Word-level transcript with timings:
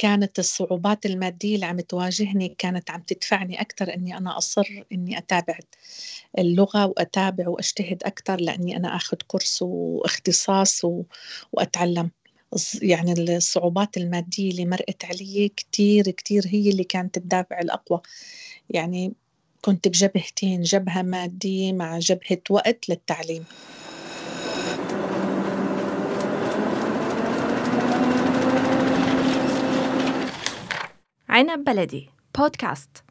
كانت 0.00 0.38
الصعوبات 0.38 1.06
المادية 1.06 1.54
اللي 1.54 1.66
عم 1.66 1.80
تواجهني 1.80 2.54
كانت 2.58 2.90
عم 2.90 3.00
تدفعني 3.02 3.60
أكثر 3.60 3.94
إني 3.94 4.16
أنا 4.16 4.38
أصر 4.38 4.84
إني 4.92 5.18
أتابع 5.18 5.58
اللغة 6.38 6.86
وأتابع 6.86 7.48
وأجتهد 7.48 8.02
أكثر 8.04 8.40
لأني 8.40 8.76
أنا 8.76 8.96
أخذ 8.96 9.16
كورس 9.26 9.62
واختصاص 9.62 10.84
و... 10.84 11.02
وأتعلم. 11.52 12.10
يعني 12.82 13.12
الصعوبات 13.36 13.96
المادية 13.96 14.50
اللي 14.50 14.64
مرقت 14.66 15.04
علي 15.04 15.48
كتير 15.56 16.10
كتير 16.10 16.42
هي 16.46 16.70
اللي 16.70 16.84
كانت 16.84 17.16
الدافع 17.16 17.58
الأقوى. 17.60 18.00
يعني 18.70 19.12
كنت 19.62 19.88
بجبهتين 19.88 20.62
جبهة 20.62 21.02
مادية 21.02 21.72
مع 21.72 21.98
جبهة 21.98 22.42
وقت 22.50 22.88
للتعليم. 22.88 23.46
عنب 31.30 31.64
بلدي 31.64 32.08
بودكاست 32.38 33.04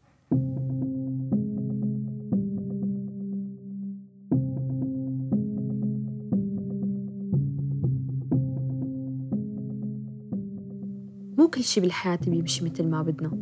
مو 11.37 11.47
كل 11.53 11.63
شي 11.63 11.81
بالحياة 11.81 12.19
بيمشي 12.27 12.65
مثل 12.65 12.87
ما 12.87 13.01
بدنا. 13.01 13.37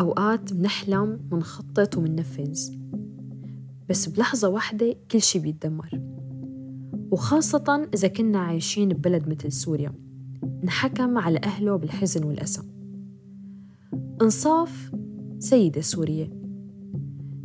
أوقات 0.00 0.52
منحلم 0.52 1.20
منخطط 1.32 1.96
ومننفذ. 1.96 2.74
بس 3.88 4.08
بلحظة 4.08 4.48
واحدة 4.48 4.96
كل 5.10 5.22
شي 5.22 5.38
بيتدمر. 5.38 6.00
وخاصة 7.10 7.88
إذا 7.94 8.08
كنا 8.08 8.38
عايشين 8.38 8.88
ببلد 8.88 9.28
مثل 9.28 9.52
سوريا. 9.52 9.92
انحكم 10.64 11.18
على 11.18 11.40
أهله 11.44 11.76
بالحزن 11.76 12.24
والأسى. 12.24 12.79
إنصاف 14.22 14.92
سيدة 15.38 15.80
سورية 15.80 16.30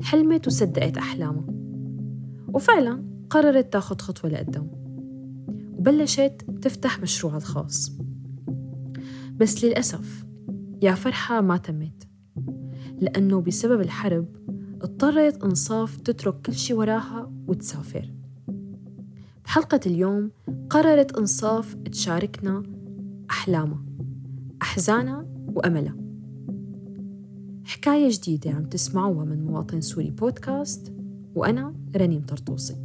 حلمت 0.01 0.47
وصدقت 0.47 0.97
أحلامها 0.97 1.45
وفعلا 2.47 3.03
قررت 3.29 3.73
تاخد 3.73 4.01
خطوة 4.01 4.31
لقدام. 4.31 4.67
وبلشت 5.73 6.45
تفتح 6.61 6.99
مشروعها 6.99 7.37
الخاص. 7.37 7.91
بس 9.37 9.65
للأسف 9.65 10.25
يا 10.81 10.93
فرحة 10.93 11.41
ما 11.41 11.57
تمت 11.57 12.07
لأنه 13.01 13.41
بسبب 13.41 13.81
الحرب 13.81 14.25
اضطرت 14.81 15.43
إنصاف 15.43 15.97
تترك 15.97 16.41
كل 16.41 16.53
شي 16.53 16.73
وراها 16.73 17.31
وتسافر. 17.47 18.13
بحلقة 19.45 19.79
اليوم 19.85 20.31
قررت 20.69 21.17
إنصاف 21.17 21.75
تشاركنا 21.75 22.63
أحلامها 23.29 23.85
أحزانها 24.61 25.25
وأملها 25.47 26.04
حكاية 27.65 28.09
جديدة 28.09 28.51
عم 28.51 28.65
تسمعوها 28.65 29.25
من 29.25 29.45
مواطن 29.45 29.81
سوري 29.81 30.11
بودكاست 30.11 30.93
وأنا 31.35 31.73
رنيم 31.95 32.25
طرطوسي. 32.25 32.75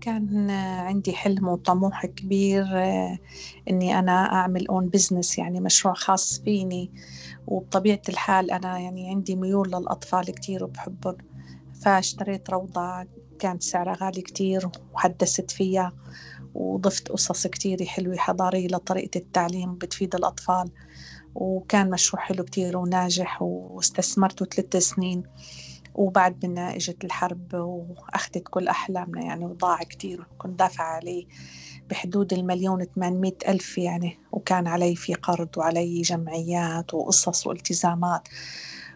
كان 0.00 0.50
عندي 0.80 1.12
حلم 1.12 1.48
وطموح 1.48 2.06
كبير 2.06 2.64
إني 3.70 3.98
أنا 3.98 4.32
أعمل 4.32 4.68
أون 4.68 4.88
بزنس 4.88 5.38
يعني 5.38 5.60
مشروع 5.60 5.94
خاص 5.94 6.40
فيني. 6.44 6.90
وبطبيعة 7.46 8.02
الحال 8.08 8.50
أنا 8.50 8.78
يعني 8.78 9.10
عندي 9.10 9.36
ميول 9.36 9.68
للأطفال 9.68 10.24
كتير 10.24 10.64
وبحبهم. 10.64 11.27
فاشتريت 11.82 12.50
روضة 12.50 13.06
كانت 13.38 13.62
سعرها 13.62 13.96
غالي 14.00 14.22
كتير 14.22 14.68
وحدثت 14.94 15.50
فيها 15.50 15.92
وضفت 16.54 17.08
قصص 17.08 17.46
كتير 17.46 17.84
حلوة 17.84 18.16
حضارية 18.16 18.66
لطريقة 18.68 19.18
التعليم 19.18 19.74
بتفيد 19.74 20.14
الأطفال 20.14 20.70
وكان 21.34 21.90
مشروع 21.90 22.22
حلو 22.22 22.44
كتير 22.44 22.76
وناجح 22.76 23.42
واستثمرته 23.42 24.44
ثلاث 24.46 24.76
سنين 24.76 25.22
وبعد 25.94 26.46
منا 26.46 26.76
إجت 26.76 27.04
الحرب 27.04 27.54
وأخذت 27.54 28.42
كل 28.50 28.68
أحلامنا 28.68 29.22
يعني 29.22 29.44
وضاع 29.44 29.78
كتير 29.78 30.26
كنت 30.38 30.58
دافعة 30.58 30.86
عليه 30.86 31.26
بحدود 31.90 32.32
المليون 32.32 32.84
800 32.84 33.32
ألف 33.48 33.78
يعني 33.78 34.18
وكان 34.32 34.66
علي 34.66 34.96
في 34.96 35.14
قرض 35.14 35.48
وعلي 35.56 36.02
جمعيات 36.02 36.94
وقصص 36.94 37.46
والتزامات 37.46 38.28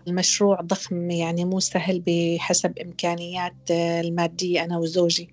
المشروع 0.08 0.60
ضخم 0.60 1.10
يعني 1.10 1.44
مو 1.44 1.60
سهل 1.60 2.02
بحسب 2.06 2.78
إمكانيات 2.78 3.70
المادية 3.70 4.64
أنا 4.64 4.78
وزوجي. 4.78 5.28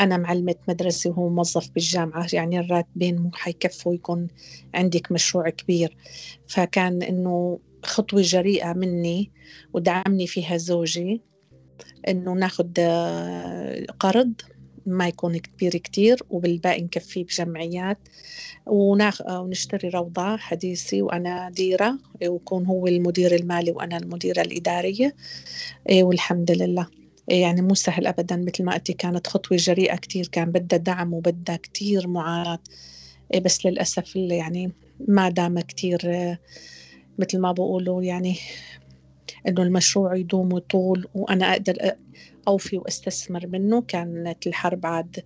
أنا 0.00 0.16
معلمة 0.16 0.54
مدرسة 0.68 1.10
وهو 1.10 1.28
موظف 1.28 1.70
بالجامعة 1.74 2.26
يعني 2.32 2.60
الراتبين 2.60 3.18
مو 3.18 3.30
حيكفوا 3.34 3.94
يكون 3.94 4.28
عندك 4.74 5.12
مشروع 5.12 5.48
كبير. 5.48 5.96
فكان 6.46 7.02
إنه 7.02 7.58
خطوة 7.84 8.22
جريئة 8.22 8.72
مني 8.72 9.32
ودعمني 9.72 10.26
فيها 10.26 10.56
زوجي 10.56 11.22
إنه 12.08 12.32
ناخد 12.32 12.80
قرض 13.98 14.32
ما 14.88 15.08
يكون 15.08 15.38
كبير 15.38 15.72
كتير 15.76 16.22
وبالباقي 16.30 16.82
نكفيه 16.82 17.24
بجمعيات. 17.24 17.98
وناخ... 18.66 19.22
ونشتري 19.30 19.88
روضة 19.88 20.36
حديثة 20.36 21.02
وأنا 21.02 21.50
ديرة 21.50 21.98
ويكون 22.22 22.66
هو 22.66 22.86
المدير 22.86 23.34
المالي 23.34 23.70
وأنا 23.70 23.96
المديرة 23.96 24.42
الإدارية. 24.42 25.14
إيه، 25.88 26.02
والحمد 26.04 26.50
لله. 26.50 26.86
إيه، 27.30 27.42
يعني 27.42 27.62
مو 27.62 27.74
سهل 27.74 28.06
أبدا 28.06 28.36
مثل 28.36 28.64
ما 28.64 28.72
قلتي 28.74 28.92
كانت 28.92 29.26
خطوة 29.26 29.58
جريئة 29.58 29.96
كتير 29.96 30.28
كان 30.32 30.50
بدها 30.50 30.78
دعم 30.78 31.14
وبدها 31.14 31.56
كتير 31.56 32.08
معاناة 32.08 32.58
إيه، 33.34 33.40
بس 33.40 33.66
للأسف 33.66 34.16
يعني 34.16 34.72
ما 35.08 35.28
دام 35.28 35.60
كتير 35.60 36.00
مثل 37.18 37.38
ما 37.38 37.52
بقولوا 37.52 38.02
يعني 38.02 38.38
إنه 39.48 39.62
المشروع 39.62 40.16
يدوم 40.16 40.52
وطول 40.52 41.08
وأنا 41.14 41.52
أقدر 41.52 41.92
أوفي 42.48 42.78
وأستثمر 42.78 43.46
منه. 43.46 43.82
كانت 43.82 44.46
الحرب 44.46 44.86
عاد 44.86 45.24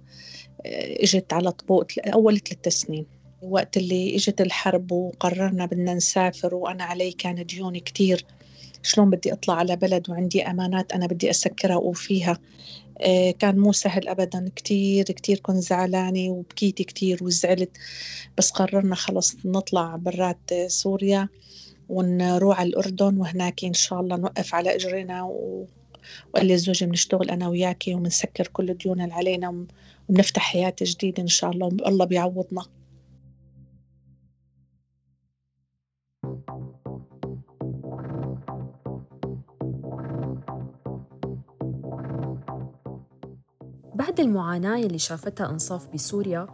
آه، 0.66 1.02
إجت 1.02 1.32
على 1.32 1.52
طبوق 1.52 1.86
أول 2.06 2.38
ثلاث 2.38 2.68
سنين. 2.68 3.06
وقت 3.42 3.76
اللي 3.76 4.16
إجت 4.16 4.40
الحرب 4.40 4.92
وقررنا 4.92 5.66
بدنا 5.66 5.94
نسافر 5.94 6.54
وأنا 6.54 6.84
علي 6.84 7.12
كان 7.12 7.46
ديون 7.46 7.78
كتير. 7.78 8.24
شلون 8.82 9.10
بدي 9.10 9.32
أطلع 9.32 9.54
على 9.54 9.76
بلد 9.76 10.10
وعندي 10.10 10.42
أمانات 10.42 10.92
أنا 10.92 11.06
بدي 11.06 11.30
أسكرها 11.30 11.76
وأوفيها. 11.76 12.38
آه، 13.00 13.30
كان 13.30 13.58
مو 13.58 13.72
سهل 13.72 14.08
ابدا. 14.08 14.50
كتير 14.56 15.04
كتير 15.04 15.38
كنت 15.38 15.56
زعلانة 15.56 16.30
وبكيت 16.30 16.82
كتير 16.82 17.24
وزعلت. 17.24 17.70
بس 18.38 18.50
قررنا 18.50 18.94
خلص 18.94 19.36
نطلع 19.44 19.96
برات 19.96 20.54
سوريا. 20.66 21.28
ونروح 21.92 22.60
على 22.60 22.68
الأردن 22.68 23.18
وهناك 23.18 23.64
إن 23.64 23.72
شاء 23.72 24.00
الله 24.00 24.16
نوقف 24.16 24.54
على 24.54 24.74
إجرنا 24.74 25.22
و... 25.22 25.66
وقال 26.34 26.46
لي 26.46 26.56
زوجي 26.56 26.86
بنشتغل 26.86 27.30
أنا 27.30 27.48
وياكي 27.48 27.94
وبنسكر 27.94 28.46
كل 28.46 28.70
الديون 28.70 29.00
اللي 29.00 29.14
علينا 29.14 29.66
وبنفتح 30.08 30.42
حياة 30.42 30.74
جديدة 30.82 31.22
إن 31.22 31.28
شاء 31.28 31.50
الله 31.50 31.68
الله 31.68 32.04
بيعوضنا. 32.04 32.62
بعد 43.94 44.20
المعاناة 44.20 44.76
اللي 44.76 44.98
شافتها 44.98 45.50
إنصاف 45.50 45.88
بسوريا 45.88 46.46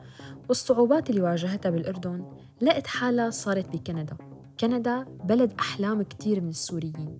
والصعوبات 0.48 1.10
اللي 1.10 1.20
واجهتها 1.20 1.70
بالأردن 1.70 2.24
لقت 2.60 2.86
حالها 2.86 3.30
صارت 3.30 3.76
بكندا. 3.76 4.27
كندا 4.60 5.04
بلد 5.24 5.52
أحلام 5.60 6.02
كتير 6.02 6.40
من 6.40 6.48
السوريين. 6.48 7.18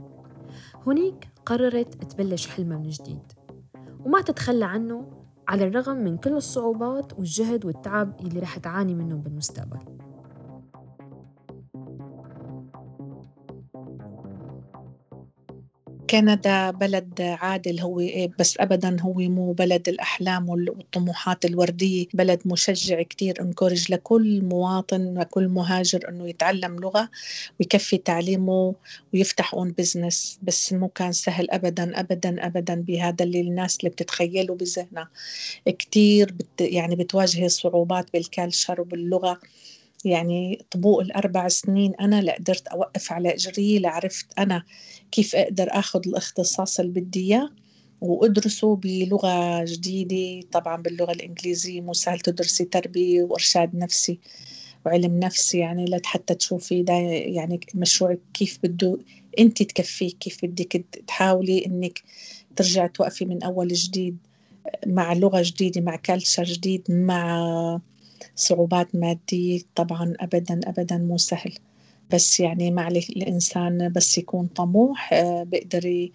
هناك 0.87 1.29
قررت 1.47 2.05
تبلش 2.05 2.47
حلمها 2.47 2.79
من 2.79 2.89
جديد 2.89 3.33
وما 4.05 4.21
تتخلى 4.21 4.65
عنه 4.65 5.11
على 5.49 5.65
الرغم 5.65 5.97
من 5.97 6.17
كل 6.17 6.33
الصعوبات 6.33 7.13
والجهد 7.13 7.65
والتعب 7.65 8.21
اللي 8.21 8.41
رح 8.41 8.59
تعاني 8.59 8.95
منه 8.95 9.17
بالمستقبل. 9.17 10.08
كندا 16.11 16.71
بلد 16.71 17.21
عادل 17.21 17.81
هو 17.81 18.01
إيه، 18.01 18.31
بس 18.39 18.57
ابدا 18.61 18.97
هو 19.01 19.13
مو 19.15 19.53
بلد 19.53 19.89
الأحلام 19.89 20.49
والطموحات 20.49 21.45
الوردية 21.45 22.07
بلد 22.15 22.41
مشجع 22.47 23.03
كثير 23.03 23.41
encourage 23.41 23.93
لكل 23.93 24.43
مواطن 24.45 25.19
وكل 25.19 25.49
مهاجر 25.49 26.09
إنه 26.09 26.29
يتعلم 26.29 26.77
لغة 26.77 27.11
ويكفي 27.61 27.99
تعليمه 27.99 28.75
ويفتح 29.15 29.55
own 29.55 29.71
business 29.79 30.39
بس 30.43 30.73
مو 30.73 30.89
كان 30.89 31.13
سهل 31.13 31.51
ابدا 31.51 32.01
ابدا 32.01 32.47
ابدا 32.47 32.75
بهذا 32.75 33.25
اللي 33.25 33.41
الناس 33.41 33.77
اللي 33.81 33.91
بتتخيله 33.91 34.55
بذهنها. 34.55 35.09
كثير 35.79 36.33
بت 36.33 36.61
يعني 36.61 36.97
بتواجه 36.97 37.47
صعوبات 37.49 38.13
بال 38.13 38.28
culture 38.28 38.81
وباللغة. 38.81 39.41
يعني 40.05 40.67
فوق 40.71 41.01
الأربع 41.01 41.49
سنين 41.49 41.95
أنا 41.95 42.23
لقدرت 42.23 42.67
أوقف 42.69 43.13
على 43.13 43.35
إجري 43.35 43.79
لعرفت 43.79 44.27
أنا 44.39 44.63
كيف 45.11 45.37
أقدر 45.37 45.69
أخذ 45.71 46.01
الاختصاص 46.07 46.81
اللي 46.81 47.01
بدي 47.01 47.21
إياه 47.21 47.51
وأدرسه 48.01 48.77
بلغة 48.77 49.65
جديدة 49.65 50.49
طبعا 50.53 50.83
باللغة 50.83 51.13
الإنجليزية 51.13 51.81
مو 51.81 51.93
سهل 51.93 52.21
تدرسي 52.21 52.65
تربية 52.65 53.23
وإرشاد 53.23 53.77
نفسي 53.77 54.21
وعلم 54.87 55.21
نفس 55.21 55.55
يعني 55.55 55.85
لحتى 55.85 56.35
تشوفي 56.35 56.83
ده 56.83 56.95
يعني 56.95 57.61
مشروعك 57.75 58.21
كيف 58.35 58.59
بده 58.63 58.99
أنت 59.39 59.63
تكفيه 59.63 60.11
كيف 60.21 60.45
بدك 60.45 60.85
تحاولي 61.07 61.67
إنك 61.67 62.03
ترجعي 62.57 62.89
توقفي 62.89 63.25
من 63.25 63.43
أول 63.43 63.69
جديد 63.69 64.19
مع 64.87 65.13
لغة 65.13 65.43
جديدة 65.45 65.81
مع 65.81 65.97
كالتشر 65.97 66.45
جديد 66.45 66.85
مع 66.89 67.81
صعوبات 68.37 68.95
مادية 68.97 69.61
طبعا 69.75 70.15
ابدا 70.21 70.61
ابدا 70.67 70.99
مو 70.99 71.17
سهل. 71.17 71.55
بس 72.13 72.41
يعني 72.41 72.71
مع 72.71 72.89
الإنسان 72.89 73.93
بس 73.93 74.19
يكون 74.19 74.47
طموح 74.47 75.13
آه، 75.13 75.43
بيقدر 75.43 76.11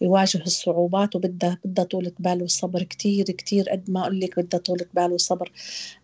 يواجه 0.00 0.42
الصعوبات 0.42 1.16
وبدها 1.16 1.58
بدها 1.64 1.84
طولة 1.84 2.12
بال 2.18 2.42
وصبر 2.42 2.82
كتير 2.82 3.24
كتير 3.24 3.68
قد 3.70 3.90
ما 3.90 4.00
أقول 4.00 4.20
لك 4.20 4.40
بدها 4.40 4.60
طولة 4.60 4.86
بال 4.94 5.12
وصبر. 5.12 5.52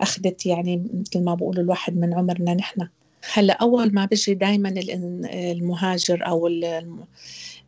أخذت 0.01 0.47
يعني 0.47 0.89
مثل 0.95 1.25
ما 1.25 1.35
بقول 1.35 1.59
الواحد 1.59 1.97
من 1.97 2.15
عمرنا 2.15 2.55
نحن. 2.55 2.89
هلا 3.31 3.53
أول 3.53 3.95
ما 3.95 4.05
بيجي 4.05 4.35
دائما 4.35 4.75
المهاجر 5.33 6.27
أو 6.27 6.49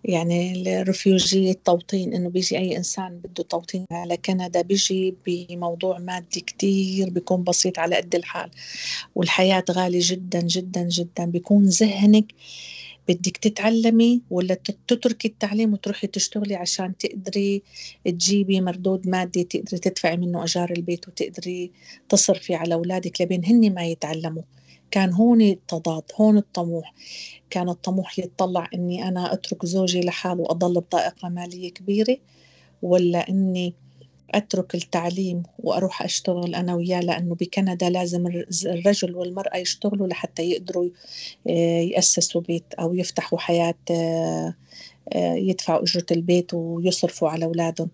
يعني 0.04 0.62
الرفيوجي 0.80 1.50
التوطين 1.50 2.14
إنه 2.14 2.28
بيجي 2.28 2.58
أي 2.58 2.76
إنسان 2.76 3.18
بده 3.18 3.42
توطين 3.42 3.86
على 3.90 4.16
كندا 4.16 4.60
بيجي 4.62 5.14
بموضوع 5.26 5.98
مادي 5.98 6.40
كتير 6.40 7.10
بيكون 7.10 7.44
بسيط 7.44 7.78
على 7.78 7.96
قد 7.96 8.14
الحال. 8.14 8.50
والحياة 9.14 9.64
غالية 9.70 10.00
جدا 10.02 10.40
جدا 10.40 10.88
جدا. 10.88 11.24
بيكون 11.24 11.64
ذهنك 11.64 12.24
بدك 13.08 13.36
تتعلمي 13.36 14.22
ولا 14.30 14.54
تتركي 14.88 15.28
التعليم 15.28 15.72
وتروحي 15.72 16.06
تشتغلي 16.06 16.54
عشان 16.54 16.96
تقدري 16.96 17.62
تجيبي 18.04 18.60
مردود 18.60 19.08
مادي 19.08 19.44
تقدري 19.44 19.78
تدفعي 19.78 20.16
منه 20.16 20.44
أجار 20.44 20.72
البيت 20.72 21.08
وتقدري 21.08 21.70
تصرفي 22.08 22.54
على 22.54 22.74
أولادك 22.74 23.20
لبين 23.20 23.44
هن 23.44 23.74
ما 23.74 23.84
يتعلموا. 23.84 24.42
كان 24.94 25.12
هون 25.12 25.40
التضاد 25.42 26.02
هون 26.16 26.38
الطموح. 26.38 26.94
كان 27.50 27.68
الطموح 27.68 28.18
يتطلع 28.18 28.68
إني 28.74 29.08
أنا 29.08 29.32
أترك 29.32 29.66
زوجي 29.66 30.00
لحاله 30.00 30.40
وأضل 30.40 30.80
بضائقه 30.80 31.28
مالية 31.28 31.70
كبيرة 31.70 32.16
ولا 32.82 33.28
إني 33.28 33.74
أترك 34.30 34.74
التعليم 34.74 35.42
وأروح 35.58 36.02
أشتغل 36.02 36.54
أنا 36.54 36.74
وياه 36.74 37.00
لأنه 37.00 37.34
بكندا 37.34 37.90
لازم 37.90 38.26
الرجل 38.66 39.16
والمرأة 39.16 39.56
يشتغلوا 39.56 40.06
لحتى 40.06 40.42
يقدروا 40.50 40.88
آه، 41.48 41.80
يأسسوا 41.80 42.40
بيت 42.40 42.74
أو 42.74 42.94
يفتحوا 42.94 43.38
حياة 43.38 43.74
آه، 43.90 44.54
آه، 45.12 45.34
يدفعوا 45.34 45.82
أجرة 45.82 46.06
البيت 46.10 46.54
ويصرفوا 46.54 47.28
على 47.28 47.44
أولادهم. 47.44 47.90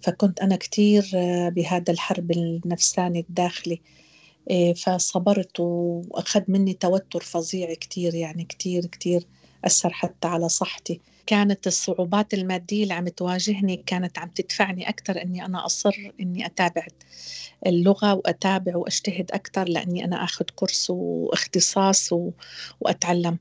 فكنت 0.00 0.40
أنا 0.40 0.56
كثير 0.56 1.10
بهذا 1.48 1.92
الحرب 1.92 2.30
النفساني 2.30 3.20
الداخلي. 3.20 3.80
فصبرت 4.76 5.60
وأخذ 5.60 6.42
مني 6.48 6.72
توتر 6.72 7.20
فظيع 7.20 7.74
كثير 7.74 8.14
يعني 8.14 8.44
كثير 8.44 8.86
كثير 8.86 9.22
أثر 9.64 9.90
حتى 9.90 10.28
على 10.28 10.48
صحتي. 10.48 11.00
كانت 11.26 11.66
الصعوبات 11.66 12.34
المادية 12.34 12.82
اللي 12.82 12.94
عم 12.94 13.08
تواجهني 13.08 13.76
كانت 13.76 14.18
عم 14.18 14.28
تدفعني 14.28 14.88
أكثر 14.88 15.22
إني 15.22 15.44
أنا 15.44 15.66
أصر 15.66 16.12
إني 16.20 16.46
أتابع 16.46 16.86
اللغة 17.66 18.14
وأتابع 18.14 18.76
وأجتهد 18.76 19.30
أكثر 19.32 19.68
لأني 19.68 20.04
أنا 20.04 20.24
أخذ 20.24 20.44
كورس 20.56 20.90
واختصاص 20.90 22.12
و... 22.12 22.30
وأتعلم. 22.80 23.38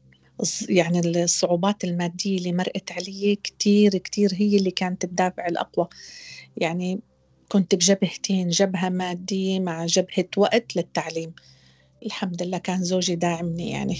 يعني 0.69 1.23
الصعوبات 1.23 1.83
المادية 1.83 2.37
اللي 2.37 2.51
مرقت 2.51 2.91
علي 2.91 3.35
كتير 3.43 3.97
كتير 3.97 4.29
هي 4.33 4.57
اللي 4.57 4.71
كانت 4.71 5.03
الدافع 5.03 5.47
الأقوى. 5.47 5.87
يعني 6.57 6.99
كنت 7.51 7.75
بجبهتين 7.75 8.49
جبهة 8.49 8.89
مادية 8.89 9.59
مع 9.59 9.85
جبهة 9.85 10.27
وقت 10.37 10.75
للتعليم. 10.75 11.33
الحمد 12.05 12.43
لله 12.43 12.57
كان 12.57 12.83
زوجي 12.83 13.15
داعمني 13.15 13.69
يعني. 13.69 13.95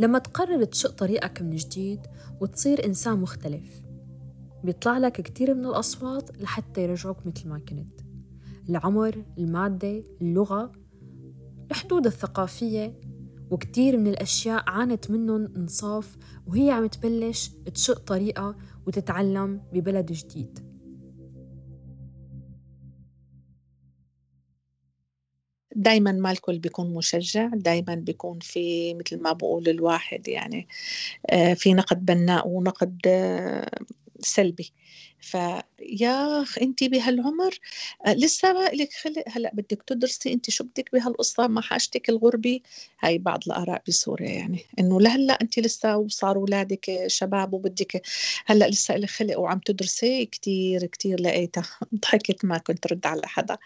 لما 0.00 0.18
تقرر 0.18 0.64
تشق 0.64 0.90
طريقك 0.90 1.42
من 1.42 1.56
جديد 1.56 2.00
وتصير 2.40 2.84
إنسان 2.84 3.18
مختلف 3.18 3.82
بيطلع 4.64 4.98
لك 4.98 5.20
كتير 5.20 5.54
من 5.54 5.66
الأصوات 5.66 6.40
لحتى 6.40 6.82
يرجعوك 6.82 7.26
مثل 7.26 7.48
ما 7.48 7.58
كنت. 7.58 8.07
العمر، 8.68 9.24
المادة، 9.38 10.04
اللغة 10.20 10.72
الحدود 11.70 12.06
الثقافية 12.06 13.00
وكتير 13.50 13.96
من 13.96 14.06
الأشياء 14.06 14.64
عانت 14.66 15.10
منهم 15.10 15.56
إنصاف 15.56 16.16
وهي 16.46 16.70
عم 16.70 16.86
تبلش 16.86 17.50
تشق 17.74 17.98
طريقة 17.98 18.56
وتتعلم 18.86 19.62
ببلد 19.72 20.12
جديد. 20.12 20.68
دايما 25.76 26.12
ما 26.12 26.30
الكل 26.30 26.58
بيكون 26.58 26.94
مشجع 26.94 27.48
دايما 27.54 27.94
بيكون 27.94 28.38
في 28.38 28.94
مثل 28.94 29.22
ما 29.22 29.32
بقول 29.32 29.68
الواحد 29.68 30.28
يعني 30.28 30.68
آه، 31.30 31.54
في 31.54 31.74
نقد 31.74 32.04
بناء 32.04 32.48
ونقد 32.48 33.00
آه، 33.06 33.70
سلبي. 34.20 34.72
فيا 35.20 36.44
انت 36.62 36.84
بهالعمر 36.84 37.58
آه، 38.06 38.14
لسه 38.14 38.52
ما 38.52 38.68
لك 38.68 38.92
خلق؟ 38.92 39.24
هلأ 39.28 39.50
بدك 39.54 39.82
تدرسي 39.86 40.32
انت 40.32 40.50
شو 40.50 40.64
بدك 40.64 40.92
بهالقصة؟ 40.92 41.46
ما 41.46 41.60
حاجتك 41.60 42.08
الغربه 42.08 42.60
هاي 43.00 43.18
بعض 43.18 43.40
الآراء 43.46 43.82
بسوريا 43.88 44.30
يعني 44.30 44.60
إنه 44.78 45.00
لهلأ 45.00 45.38
انت 45.42 45.58
لسه 45.58 45.96
وصاروا 45.96 46.42
اولادك 46.42 47.04
شباب 47.06 47.54
وبدك 47.54 48.02
هلأ 48.46 48.68
لسه 48.68 48.96
لك 48.96 49.10
خلق 49.10 49.38
وعم 49.38 49.58
تدرسي؟ 49.58 50.26
كثير 50.26 50.86
كثير 50.86 51.20
لقيتها. 51.20 51.64
ضحكت 51.94 52.44
ما 52.44 52.58
كنت 52.58 52.86
رد 52.92 53.06
على 53.06 53.22
حدا. 53.24 53.56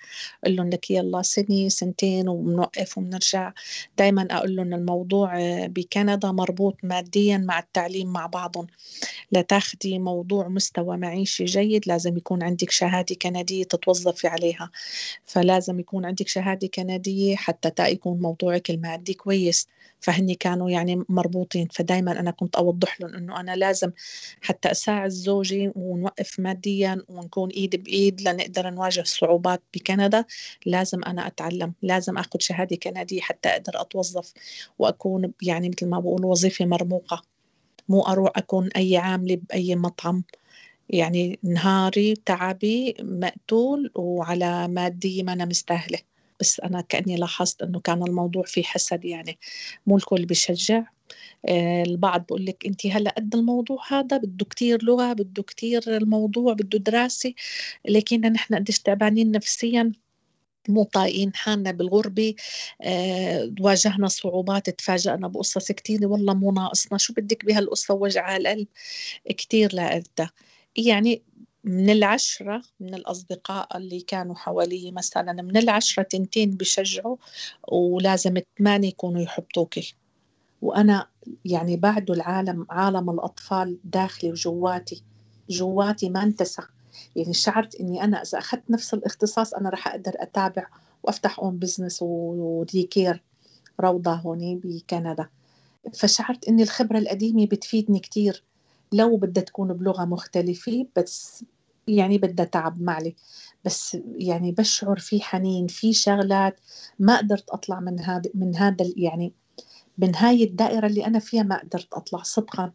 أقول 0.44 0.56
لهم 0.56 0.70
لك 0.70 0.90
يلا 0.90 1.22
سنة 1.22 1.68
سنتين 1.68 2.28
وبنوقف 2.28 2.98
وبنرجع 2.98 3.52
دائما 3.98 4.28
أقول 4.30 4.56
لهم 4.56 4.74
الموضوع 4.74 5.40
آه، 5.40 5.66
بكندا 5.66 6.32
مربوط 6.32 6.76
ماديا 6.82 7.38
مع 7.38 7.58
التعليم 7.58 8.12
مع 8.12 8.26
بعضهم. 8.26 8.66
لتاخدي 9.32 9.98
موضوع 9.98 10.48
مستوى 10.48 10.96
معيشي 11.12 11.44
جيد 11.44 11.88
لازم 11.88 12.16
يكون 12.16 12.42
عندك 12.42 12.70
شهادة 12.70 13.14
كندية 13.14 13.64
تتوظفي 13.64 14.28
عليها. 14.28 14.70
فلازم 15.24 15.80
يكون 15.80 16.04
عندك 16.04 16.28
شهادة 16.28 16.66
كندية 16.68 17.36
حتى 17.36 17.90
يكون 17.90 18.20
موضوعك 18.20 18.70
المادي 18.70 19.14
كويس. 19.14 19.68
فهني 20.00 20.34
كانوا 20.34 20.70
يعني 20.70 21.04
مربوطين. 21.08 21.68
فدايما 21.72 22.20
أنا 22.20 22.30
كنت 22.30 22.56
أوضح 22.56 23.00
لهم 23.00 23.14
أنه 23.14 23.40
أنا 23.40 23.56
لازم 23.56 23.92
حتى 24.42 24.70
أساعد 24.70 25.10
زوجي 25.10 25.72
ونوقف 25.76 26.40
ماديا 26.40 27.02
ونكون 27.08 27.50
إيد 27.50 27.76
بإيد 27.84 28.20
لنقدر 28.28 28.70
نواجه 28.70 29.00
الصعوبات 29.00 29.62
بكندا. 29.74 30.24
لازم 30.66 31.04
أنا 31.04 31.26
أتعلم. 31.26 31.74
لازم 31.82 32.18
أخذ 32.18 32.38
شهادة 32.40 32.76
كندية 32.76 33.20
حتى 33.20 33.48
أقدر 33.48 33.80
أتوظف 33.80 34.32
وأكون 34.78 35.32
يعني 35.42 35.68
مثل 35.68 35.88
ما 35.88 36.00
بقول 36.00 36.24
وظيفة 36.24 36.64
مرموقة. 36.64 37.22
مو 37.88 38.02
أروح 38.02 38.30
أكون 38.36 38.68
أي 38.76 38.96
عاملة 38.96 39.38
بأي 39.50 39.76
مطعم. 39.76 40.24
يعني 40.92 41.38
نهاري 41.42 42.14
تعبي 42.26 42.94
مقتول 43.00 43.90
وعلى 43.94 44.68
مادية 44.68 45.22
ما 45.22 45.32
أنا 45.32 45.44
مستاهلة. 45.44 45.98
بس 46.40 46.60
أنا 46.60 46.80
كأني 46.80 47.16
لاحظت 47.16 47.62
أنه 47.62 47.80
كان 47.80 48.02
الموضوع 48.02 48.42
فيه 48.42 48.62
حسد 48.62 49.04
يعني. 49.04 49.38
مو 49.86 49.96
الكل 49.96 50.26
بيشجع. 50.26 50.84
آه، 51.48 51.82
البعض 51.82 52.24
بقول 52.26 52.46
لك 52.46 52.66
انت 52.66 52.86
هلأ 52.86 53.14
قد 53.16 53.34
الموضوع 53.34 53.78
هذا 53.90 54.16
بده 54.16 54.44
كتير 54.44 54.84
لغة 54.84 55.12
بده 55.12 55.42
كتير 55.42 55.82
الموضوع 55.96 56.52
بده 56.52 56.78
دراسة. 56.78 57.34
لكن 57.88 58.20
نحن 58.20 58.54
قديش 58.54 58.78
تعبانين 58.78 59.30
نفسيا. 59.32 59.92
مو 60.68 60.84
طايقين 60.84 61.34
حالنا 61.34 61.70
بالغربة. 61.72 62.34
أه 62.82 63.54
واجهنا 63.60 64.08
صعوبات 64.08 64.70
تفاجأنا 64.70 65.28
بقصص 65.28 65.72
كتير 65.72 66.06
والله 66.08 66.34
مو 66.34 66.52
ناقصنا. 66.52 66.98
شو 66.98 67.12
بدك 67.14 67.44
بهالقصة؟ 67.44 67.94
وجع 67.94 68.36
القلب. 68.36 68.66
كتير 69.30 69.74
لقيتها. 69.76 70.30
يعني 70.76 71.22
من 71.64 71.90
العشرة 71.90 72.62
من 72.80 72.94
الأصدقاء 72.94 73.76
اللي 73.76 74.00
كانوا 74.00 74.34
حوالي 74.34 74.90
مثلا 74.90 75.32
من 75.32 75.56
العشرة 75.56 76.02
تنتين 76.02 76.50
بشجعوا 76.50 77.16
ولازم 77.68 78.34
ثمانية 78.58 78.88
يكونوا 78.88 79.22
يحبطوكي 79.22 79.94
وأنا 80.62 81.08
يعني 81.44 81.76
بعد 81.76 82.10
العالم 82.10 82.66
عالم 82.70 83.10
الأطفال 83.10 83.78
داخلي 83.84 84.30
وجواتي 84.30 85.02
جواتي 85.50 86.10
ما 86.10 86.22
انتسى 86.22 86.62
يعني 87.16 87.32
شعرت 87.32 87.74
إني 87.74 88.04
أنا 88.04 88.22
إذا 88.22 88.38
أخذت 88.38 88.70
نفس 88.70 88.94
الاختصاص 88.94 89.54
أنا 89.54 89.70
رح 89.70 89.88
أقدر 89.88 90.12
أتابع 90.16 90.66
وأفتح 91.02 91.38
own 91.38 91.58
business 91.58 91.98
و 92.02 92.17
daycare 92.17 93.22
روضة 93.80 94.12
هون 94.12 94.60
بكندا. 94.64 95.28
فشعرت 95.94 96.48
إني 96.48 96.62
الخبرة 96.62 96.98
القديمة 96.98 97.46
بتفيدني 97.46 98.00
كتير. 98.00 98.44
لو 98.92 99.16
بدها 99.16 99.44
تكون 99.44 99.72
بلغة 99.72 100.04
مختلفة 100.04 100.86
بس 100.96 101.44
يعني 101.88 102.18
بدها 102.18 102.46
تعب 102.46 102.82
معلي. 102.82 103.16
بس 103.64 103.98
يعني 104.16 104.52
بشعر 104.52 104.98
في 104.98 105.22
حنين 105.22 105.66
في 105.66 105.92
شغلات 105.92 106.60
ما 106.98 107.18
قدرت 107.18 107.50
أطلع 107.50 107.80
من 107.80 108.00
هذا 108.00 108.30
من 108.34 108.56
هذا 108.56 108.92
يعني 108.96 109.32
من 109.98 110.16
هاي 110.16 110.44
الدائرة 110.44 110.86
اللي 110.86 111.06
أنا 111.06 111.18
فيها 111.18 111.42
ما 111.42 111.58
قدرت 111.60 111.94
أطلع 111.94 112.22
صدقا. 112.22 112.72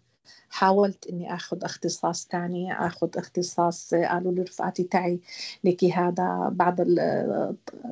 حاولت 0.50 1.08
إني 1.08 1.34
آخذ 1.34 1.64
اختصاص 1.64 2.28
ثاني 2.32 2.74
آخذ 2.74 3.10
اختصاص 3.18 3.94
قالوا 3.94 4.32
لي 4.32 4.42
رفقاتي 4.42 4.84
تعي 4.84 5.20
لكي 5.64 5.92
هذا 5.92 6.50
بعض 6.52 6.78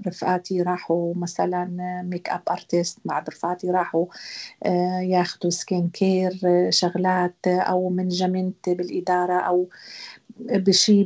رفقاتي 0.07 0.61
راحوا 0.61 1.13
مثلا 1.15 1.65
makeup 2.05 2.41
artist 2.51 2.99
بعض 3.05 3.29
رفقاتي 3.29 3.71
راحوا 3.71 4.05
آه، 4.63 4.99
ياخذوا 4.99 5.51
skin 5.51 5.89
care 5.89 6.39
شغلات 6.69 7.47
أو 7.47 7.89
management 7.89 8.69
بالإدارة 8.69 9.39
أو 9.39 9.69
بشي 10.39 11.03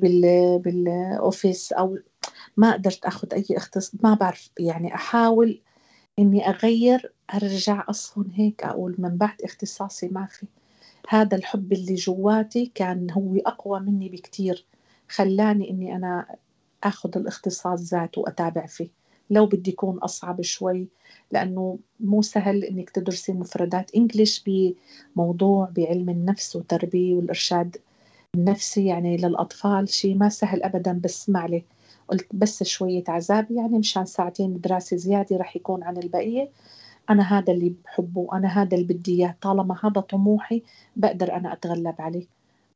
بالاوفيس 0.57 1.73
أو 1.73 1.97
ما 2.57 2.73
قدرت 2.73 3.05
آخذ 3.05 3.33
أي 3.33 3.45
اختصاص 3.51 3.91
ما 4.03 4.13
بعرف 4.13 4.49
يعني 4.59 4.95
أحاول 4.95 5.61
إني 6.19 6.49
أغير 6.49 7.13
أرجع 7.33 7.83
أصلا 7.89 8.25
هيك 8.33 8.63
أقول 8.63 8.95
من 8.97 9.17
بعد 9.17 9.41
اختصاصي 9.43 10.07
ما 10.07 10.25
في. 10.25 10.45
هذا 11.07 11.37
الحب 11.37 11.73
اللي 11.73 11.95
جواتي 11.95 12.71
كان 12.75 13.11
هو 13.11 13.35
أقوى 13.45 13.79
مني 13.79 14.09
بكتير. 14.09 14.65
خلاني 15.09 15.69
إني 15.69 15.95
أنا 15.95 16.35
أخذ 16.83 17.17
الاختصاص 17.17 17.81
ذاته 17.81 18.21
وأتابع 18.21 18.65
فيه. 18.65 18.89
لو 19.29 19.45
بدي 19.45 19.69
يكون 19.69 19.97
أصعب 19.97 20.41
شوي 20.41 20.87
لأنه 21.31 21.79
مو 21.99 22.21
سهل 22.21 22.63
إنك 22.63 22.89
تدرسي 22.89 23.33
مفردات 23.33 23.95
إنجليش 23.95 24.43
بموضوع 25.15 25.69
بعلم 25.75 26.09
النفس 26.09 26.55
والتربية 26.55 27.15
والإرشاد 27.15 27.77
النفسي 28.35 28.85
يعني 28.85 29.17
للأطفال 29.17 29.89
شيء 29.89 30.17
ما 30.17 30.29
سهل 30.29 30.63
أبدا 30.63 30.99
بس 31.03 31.29
معلي 31.29 31.63
قلت 32.07 32.27
بس 32.33 32.63
شوية 32.63 33.03
عذاب 33.07 33.51
يعني 33.51 33.77
مشان 33.77 34.05
ساعتين 34.05 34.61
دراسة 34.61 34.97
زيادة 34.97 35.37
رح 35.37 35.55
يكون 35.55 35.83
عن 35.83 35.97
البقية. 35.97 36.49
أنا 37.09 37.23
هذا 37.23 37.53
اللي 37.53 37.73
بحبه 37.85 38.27
أنا 38.33 38.47
هذا 38.47 38.77
اللي 38.77 38.93
بدي 38.93 39.15
إياه. 39.15 39.35
طالما 39.41 39.75
هذا 39.83 40.01
طموحي 40.01 40.63
بقدر 40.95 41.33
أنا 41.35 41.53
أتغلب 41.53 41.95
عليه. 41.99 42.27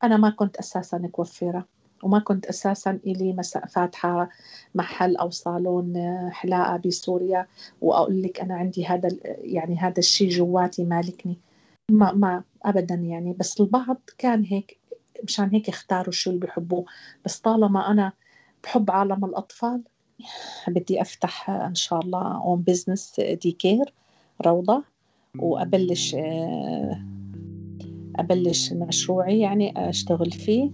أنا 0.03 0.17
ما 0.17 0.29
كنت 0.29 0.57
أساسا 0.57 1.07
كوفيرة 1.11 1.65
وما 2.03 2.19
كنت 2.19 2.45
أساسا 2.45 2.99
إلي 3.05 3.33
مساء 3.33 3.65
فاتحة 3.65 4.29
محل 4.75 5.15
أو 5.15 5.29
صالون 5.29 5.93
حلاقة 6.31 6.77
بسوريا 6.77 7.47
وأقول 7.81 8.21
لك 8.23 8.39
أنا 8.39 8.55
عندي 8.55 8.85
هذا 8.85 9.09
يعني 9.25 9.77
هذا 9.77 9.99
الشيء 9.99 10.29
جواتي 10.29 10.83
مالكني. 10.83 11.37
ما 11.91 12.11
ما 12.11 12.43
أبدا 12.63 12.95
يعني. 12.95 13.33
بس 13.33 13.61
البعض 13.61 13.97
كان 14.17 14.43
هيك 14.43 14.77
مشان 15.23 15.49
هيك 15.49 15.69
اختاروا 15.69 16.11
شو 16.11 16.29
اللي 16.29 16.41
بيحبوه. 16.41 16.85
بس 17.25 17.39
طالما 17.39 17.91
أنا 17.91 18.11
بحب 18.63 18.91
عالم 18.91 19.25
الأطفال 19.25 19.81
بدي 20.67 21.01
أفتح 21.01 21.49
إن 21.49 21.75
شاء 21.75 21.99
الله 21.99 22.43
own 22.43 22.61
business 22.61 23.19
daycare 23.19 23.93
روضة 24.45 24.83
وأبلش 25.39 26.15
آه، 26.15 27.05
أبلش 28.15 28.73
مشروعي 28.73 29.39
يعني 29.39 29.89
أشتغل 29.89 30.31
فيه 30.31 30.71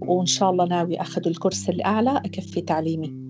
وإن 0.00 0.26
شاء 0.26 0.50
الله 0.50 0.64
ناوي 0.64 1.00
أخذ 1.00 1.26
ال 1.26 1.32
course 1.32 1.68
الأعلى 1.68 2.16
أكفي 2.16 2.60
تعليمي. 2.60 3.21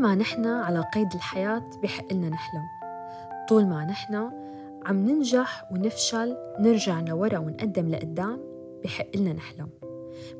ما 0.00 0.14
نحن 0.14 0.46
على 0.46 0.84
قيد 0.94 1.14
الحياة 1.14 1.70
بحق 1.82 2.12
لنا 2.12 2.28
نحلم. 2.28 2.62
طول 3.48 3.66
ما 3.66 3.84
نحن 3.84 4.14
عم 4.86 4.96
ننجح 4.96 5.68
ونفشل 5.72 6.36
نرجع 6.58 7.00
لورا 7.00 7.38
ونقدم 7.38 7.88
لقدام 7.88 8.40
بحق 8.84 9.16
لنا 9.16 9.32
نحلم. 9.32 9.68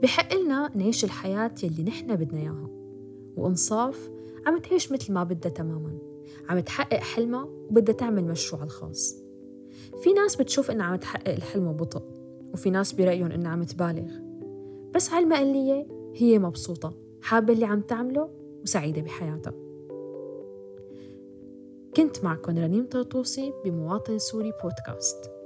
بحق 0.03 0.35
لنا 0.35 0.71
نعيش 0.75 1.05
الحياة 1.05 1.51
يلي 1.63 1.83
نحن 1.83 2.17
بدنا 2.17 2.41
إياها. 2.41 2.69
وإنصاف 3.37 4.11
عم 4.47 4.59
تعيش 4.59 4.93
مثل 4.93 5.13
ما 5.13 5.25
بدها 5.25 5.53
تماما. 5.53 5.99
عم 6.49 6.61
تحقق 6.61 7.01
حلمها 7.01 7.45
وبدها 7.45 7.95
تعمل 7.95 8.25
مشروعها 8.25 8.65
الخاص. 8.65 9.17
في 10.03 10.13
ناس 10.13 10.37
بتشوف 10.37 10.71
إنها 10.71 10.87
عم 10.87 10.97
تحقق 10.97 11.33
الحلم 11.35 11.73
ببطء 11.73 12.03
وفي 12.53 12.71
ناس 12.71 12.93
برأيهم 12.93 13.33
إنها 13.33 13.53
عم 13.53 13.63
تبالغ. 13.63 14.11
بس 14.95 15.13
على 15.13 15.25
المقلية 15.25 15.87
هي 16.15 16.39
مبسوطة 16.39 16.95
حابة 17.23 17.53
اللي 17.53 17.67
عم 17.67 17.81
تعمله 17.81 18.40
وسعيدة 18.63 19.03
بحياتها. 19.03 19.55
كنت 21.97 22.25
معكم 22.25 22.59
رنيم 22.59 22.87
طرطوسي 22.87 23.53
بمواطن 23.65 24.19
سوري 24.19 24.53
بودكاست. 24.63 25.40